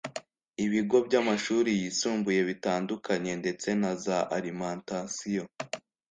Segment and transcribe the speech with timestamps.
[0.65, 5.47] ibigo by’amashuri yisumbuye bitandukanye ndetse na za alimentation